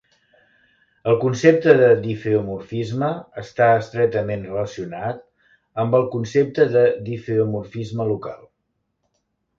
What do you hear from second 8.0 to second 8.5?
local.